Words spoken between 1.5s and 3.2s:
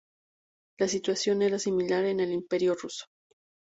similar en el Imperio Ruso.